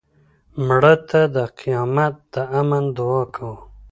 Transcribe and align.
مړه 0.65 0.95
ته 1.09 1.21
د 1.35 1.37
قیامت 1.59 2.13
د 2.33 2.35
امن 2.59 2.83
دعا 2.97 3.21
کوو 3.33 3.55